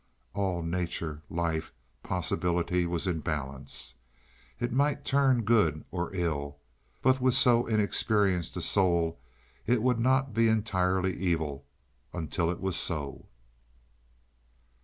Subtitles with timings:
[0.33, 3.93] All nature, life, possibility was in the balance.
[4.59, 6.57] It might turn good, or ill,
[7.03, 9.19] but with so inexperienced a soul
[9.67, 11.67] it would not be entirely evil
[12.13, 13.27] until it was so.